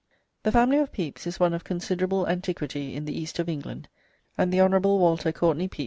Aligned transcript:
The 0.41 0.51
family 0.51 0.79
of 0.79 0.91
Pepys 0.91 1.27
is 1.27 1.39
one 1.39 1.53
of 1.53 1.63
considerable 1.63 2.27
antiquity 2.27 2.95
in 2.95 3.05
the 3.05 3.15
east 3.15 3.37
of 3.37 3.47
England, 3.47 3.87
and 4.35 4.51
the 4.51 4.59
Hon. 4.59 4.79
Walter 4.81 5.31
Courtenay 5.31 5.67
Pepys 5.67 5.73
[Mr. 5.73 5.77
W. 5.77 5.79